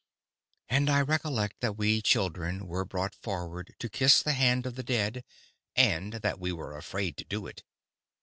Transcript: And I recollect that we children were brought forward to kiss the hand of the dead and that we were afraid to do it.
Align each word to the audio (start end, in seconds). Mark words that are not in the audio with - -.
And 0.67 0.89
I 0.89 1.01
recollect 1.01 1.59
that 1.61 1.77
we 1.77 2.01
children 2.01 2.65
were 2.65 2.83
brought 2.85 3.13
forward 3.13 3.75
to 3.77 3.87
kiss 3.87 4.23
the 4.23 4.33
hand 4.33 4.65
of 4.65 4.73
the 4.73 4.81
dead 4.81 5.23
and 5.75 6.13
that 6.13 6.39
we 6.39 6.51
were 6.51 6.75
afraid 6.75 7.17
to 7.17 7.23
do 7.23 7.45
it. 7.45 7.63